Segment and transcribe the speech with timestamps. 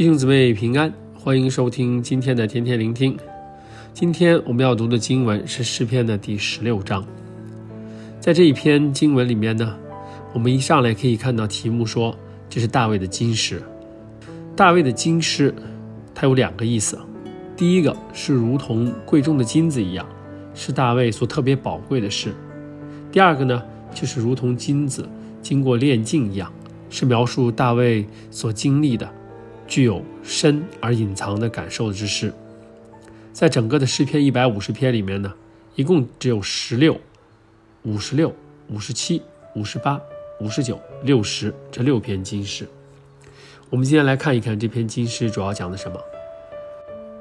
[0.00, 3.14] 弟兄姊妹平安，欢迎收听今天的天天聆听。
[3.92, 7.04] 今天我们要读的经文是诗篇的第十六章。
[8.18, 9.76] 在这一篇经文里面呢，
[10.32, 12.16] 我们一上来可以看到题目说，
[12.48, 13.62] 这是大卫的金诗。
[14.56, 15.54] 大卫的金诗，
[16.14, 16.98] 它有两个意思。
[17.54, 20.08] 第一个是如同贵重的金子一样，
[20.54, 22.32] 是大卫所特别宝贵的事。
[23.12, 23.62] 第二个呢，
[23.92, 25.06] 就是如同金子
[25.42, 26.50] 经过炼净一样，
[26.88, 29.06] 是描述大卫所经历的。
[29.70, 32.32] 具有深而隐藏的感受之诗，
[33.32, 35.32] 在整个的诗篇一百五十篇里面呢，
[35.76, 37.00] 一共只有十六、
[37.84, 38.34] 五十六、
[38.68, 39.22] 五十七、
[39.54, 40.00] 五十八、
[40.40, 42.66] 五十九、六十这六篇经诗。
[43.70, 46.00] 我们今天来看一看这篇经诗主要讲的什么。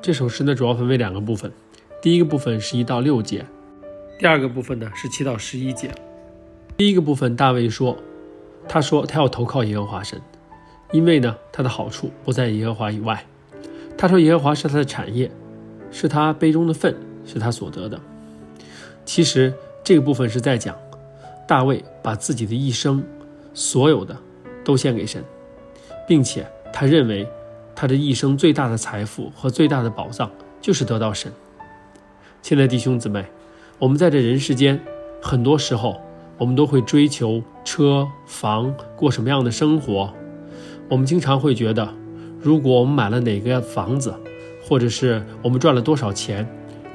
[0.00, 1.50] 这首诗呢，主要分为两个部分，
[2.00, 3.44] 第一个部分是一到六节，
[4.20, 5.92] 第二个部分呢是七到十一节。
[6.76, 7.98] 第一个部分，大卫说，
[8.68, 10.22] 他说他要投靠耶和华神。
[10.96, 13.22] 因为呢，他的好处不在耶和华以外。
[13.98, 15.30] 他说，耶和华是他的产业，
[15.90, 18.00] 是他杯中的分，是他所得的。
[19.04, 19.52] 其实
[19.84, 20.74] 这个部分是在讲，
[21.46, 23.04] 大卫把自己的一生
[23.52, 24.16] 所有的
[24.64, 25.22] 都献给神，
[26.08, 27.28] 并且他认为
[27.74, 30.30] 他的一生最大的财富和最大的宝藏
[30.62, 31.30] 就是得到神。
[32.40, 33.22] 亲爱的弟兄姊妹，
[33.78, 34.80] 我们在这人世间，
[35.20, 36.00] 很多时候
[36.38, 40.10] 我们都会追求车房，过什么样的生活。
[40.88, 41.92] 我们经常会觉得，
[42.40, 44.14] 如果我们买了哪个房子，
[44.62, 46.46] 或者是我们赚了多少钱，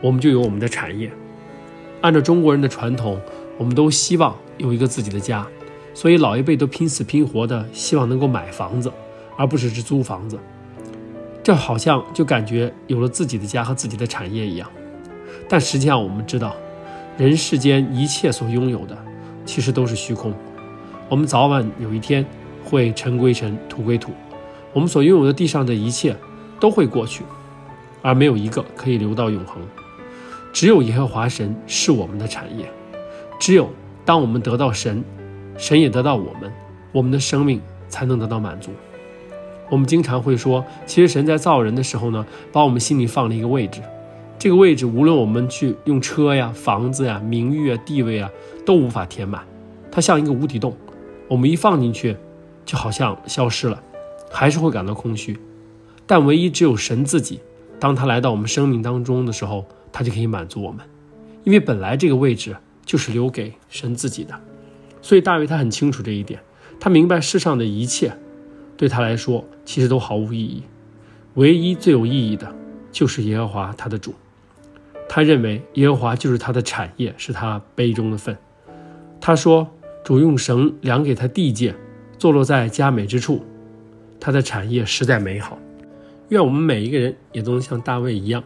[0.02, 1.12] 我们就有我们的产业。
[2.00, 3.20] 按照中国人的传统，
[3.58, 5.46] 我们都希望有一个自己的家，
[5.94, 8.90] 所以老一辈都拼死拼活的希望能够买房子，
[9.36, 10.40] 而不是只租房子。
[11.44, 14.70] 这好像就感觉有了自己的家和自己的产业一样。
[15.50, 16.56] 但实际上，我们知道，
[17.18, 18.98] 人世间一切所拥有的，
[19.46, 20.34] 其实都是虚空。
[21.10, 22.26] 我们早晚有一天。
[22.64, 24.12] 会尘归尘，土归土，
[24.74, 26.16] 我们所拥有的地上的一切
[26.60, 27.24] 都会过去，
[28.02, 29.62] 而没有一个可以留到永恒。
[30.54, 32.70] 只有耶和华神是我们的产业，
[33.40, 33.70] 只有
[34.04, 35.04] 当我们得到神，
[35.58, 36.52] 神也得到我们，
[36.92, 38.72] 我们的生命才能得到满足。
[39.70, 43.82] 我们经常会说，其实神在造人的时候呢，把我们心里放了一个位置，
[44.38, 48.30] 这个位置无论我们去用车呀、房子呀、名誉啊、地位啊，
[48.66, 49.42] 都无法填满，
[49.90, 50.76] 它像一个无底洞，
[51.30, 52.18] 我们一放进去。
[52.72, 53.84] 就好像消失了，
[54.32, 55.38] 还是会感到空虚。
[56.08, 57.42] 但唯一只有神自己，
[57.82, 60.80] 当他来到我们生命当中的时候，他就可以满足我们，
[61.44, 62.56] 因为本来这个位置
[62.86, 64.34] 就是留给神自己的。
[65.02, 66.40] 所以大卫他很清楚这一点，
[66.80, 68.18] 他明白世上的一切
[68.78, 70.64] 对他来说其实都毫无意义，
[71.34, 72.56] 唯一最有意义的
[72.90, 74.14] 就是耶和华他的主。
[75.10, 78.38] 他认为耶和华就是他的产业，是他杯中的分。
[79.20, 79.70] 他说
[80.06, 81.76] ：“主用绳量给他地界。”
[82.22, 83.44] 坐落在佳美之处，
[84.20, 85.58] 他的产业实在美好。
[86.30, 88.44] 愿我们每一个人也都能像大卫一样，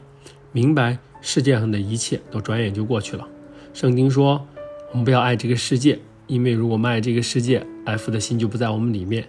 [0.53, 3.27] 明白世界上的一切都转眼就过去了。
[3.73, 4.47] 圣经说，
[4.91, 9.25] 我们不要爱这个世界，因为如果我们爱这个世界，爱父的心就不在我们里面。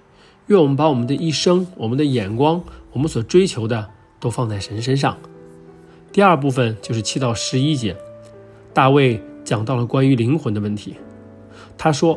[0.47, 3.91] 愿我们把我们的一生、我们的眼光、我们所追求的
[4.21, 5.19] 都放在神身上。
[6.13, 7.97] 第二部分就是七到十一节，
[8.73, 10.95] 大卫讲到了关于灵魂的问题。
[11.77, 12.17] 他说。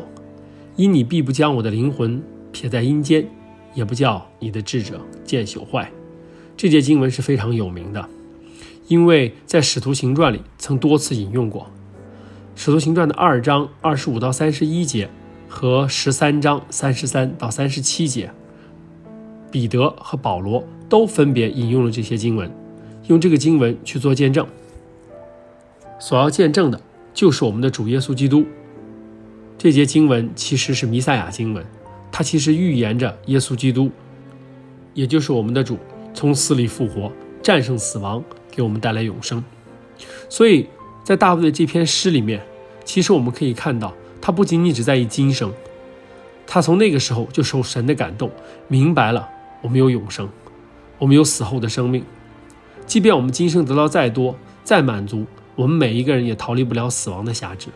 [0.80, 2.24] 因你必不将我的灵魂
[2.54, 3.28] 撇在阴间，
[3.74, 5.92] 也不叫你的智者见朽坏。
[6.56, 8.08] 这节经文是非常有名的，
[8.88, 11.64] 因为在《使徒行传》里曾多次引用过，
[12.56, 15.10] 《使徒行传》的二章二十五到三十一节
[15.50, 18.32] 和十三章三十三到三十七节，
[19.52, 22.50] 彼得和保罗都分别引用了这些经文，
[23.08, 24.48] 用这个经文去做见证。
[26.00, 26.80] 所要见证的
[27.14, 28.46] 就是我们的主耶稣基督。
[29.62, 31.66] 这节经文其实是弥赛亚经文，
[32.14, 33.92] 它其实预言着耶稣基督，
[34.94, 35.78] 也就是我们的主，
[36.14, 37.12] 从死里复活，
[37.44, 39.44] 战胜死亡，给我们带来永生。
[40.30, 40.66] 所以
[41.04, 42.42] 在大卫的这篇诗里面，
[42.86, 45.52] 其实我们可以看到，他不仅仅只在意今生，
[46.48, 48.32] 他从那个时候就受神的感动，
[48.70, 49.28] 明白了
[49.62, 50.30] 我们有永生，
[50.98, 52.02] 我们有死后的生命。
[52.86, 54.34] 即便我们今生得到再多、
[54.64, 55.26] 再满足，
[55.58, 57.68] 我们每一个人也逃离不了死亡的辖制。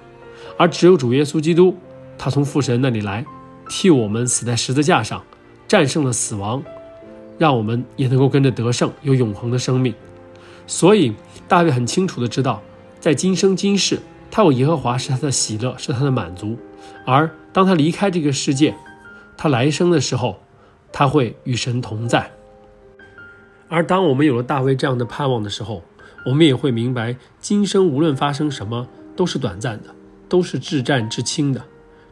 [0.57, 1.75] 而只有主耶稣基督，
[2.17, 3.25] 他从父神那里来，
[3.69, 5.23] 替我们死在十字架上，
[5.67, 6.61] 战胜了死亡，
[7.37, 9.93] 让我们也能够跟着得胜，有永恒的生命。
[10.67, 11.13] 所以
[11.47, 12.61] 大卫很清楚的知道，
[12.99, 13.99] 在今生今世，
[14.31, 16.57] 他有耶和华是他的喜乐，是他的满足。
[17.05, 18.75] 而当他离开这个世界，
[19.35, 20.39] 他来生的时候，
[20.91, 22.31] 他会与神同在。
[23.67, 25.83] 而当我们有了大卫这样的盼望的时候，
[26.25, 29.89] 我们也会明白，今生无论发生什么，都是短暂的。
[30.33, 31.63] 都是至暂至轻的，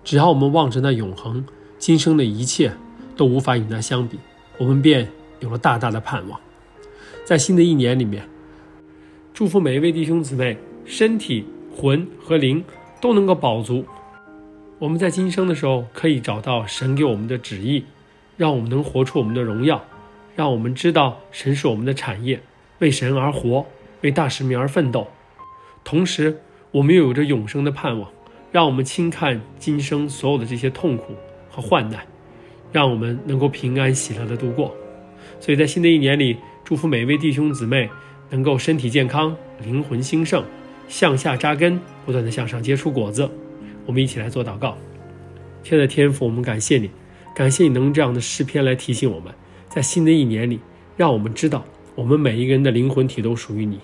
[0.04, 1.44] 只要我们望着那永恒，
[1.80, 2.72] 今生的一切
[3.18, 4.20] 都无法与那相比，
[4.60, 5.10] 我们便
[5.40, 6.40] 有了大大的盼望。
[7.26, 8.30] 在新的一年里面，
[9.34, 12.64] 祝福每一位弟兄姊妹，身体、魂和灵
[13.02, 13.84] 都能够饱足。
[14.78, 17.86] 我们在今生的时候，可以找到神给我们的旨意，
[18.38, 19.84] 让我们能活出我们的荣耀，
[20.36, 22.40] 让我们知道神是我们的产业，
[22.78, 23.66] 为神而活，
[24.02, 25.08] 为大使命而奋斗。
[25.84, 26.40] 同时，
[26.72, 28.10] 我们又有着永生的盼望，
[28.50, 31.14] 让我们轻看今生所有的这些痛苦
[31.50, 32.00] 和患难，
[32.72, 34.74] 让我们能够平安喜乐的度过。
[35.40, 37.90] 所以在新的一年里，祝福每一位弟兄姊妹
[38.30, 40.42] 能够身体健康，灵魂兴盛，
[40.88, 43.30] 向下扎根，不断地向上结出果子。
[43.86, 44.78] 我们一起来做祷告。
[45.64, 46.90] 亲爱的天父，我们感谢你，
[47.36, 49.34] 感谢你能用这样的诗篇来提醒我们，
[49.68, 50.58] 在新的一年里，
[50.96, 51.66] 让我们知道
[51.96, 53.78] 我们每一个人的灵魂体都属于你。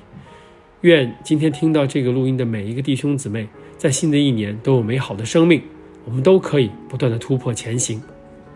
[0.81, 3.47] 愿今天听到这个录音的每一个弟兄姊妹，
[3.77, 5.59] 在新的一年都有美好的生命，
[6.05, 7.99] 我们都可以不断的突破前行。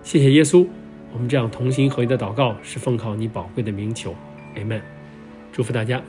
[0.03, 0.65] 谢谢耶稣。
[1.13, 4.15] 我们这样同心合一的祷告，是奉靠你宝贵的名求
[4.55, 4.81] ，Amen。
[5.51, 5.99] 祝福大家。